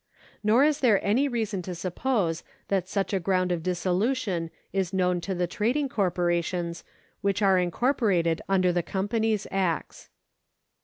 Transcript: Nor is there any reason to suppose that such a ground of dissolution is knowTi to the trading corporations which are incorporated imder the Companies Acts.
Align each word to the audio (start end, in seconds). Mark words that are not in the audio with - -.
Nor 0.43 0.63
is 0.63 0.79
there 0.79 0.99
any 1.05 1.27
reason 1.27 1.61
to 1.61 1.75
suppose 1.75 2.41
that 2.69 2.89
such 2.89 3.13
a 3.13 3.19
ground 3.19 3.51
of 3.51 3.61
dissolution 3.61 4.49
is 4.73 4.89
knowTi 4.93 5.21
to 5.21 5.35
the 5.35 5.45
trading 5.45 5.89
corporations 5.89 6.83
which 7.21 7.43
are 7.43 7.59
incorporated 7.59 8.41
imder 8.49 8.73
the 8.73 8.81
Companies 8.81 9.45
Acts. 9.51 10.09